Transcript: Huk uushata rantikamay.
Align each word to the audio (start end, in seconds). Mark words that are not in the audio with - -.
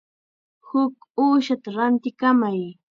Huk 0.67 0.95
uushata 1.23 1.69
rantikamay. 1.75 2.59